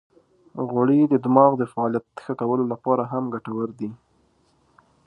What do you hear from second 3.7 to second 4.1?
دي.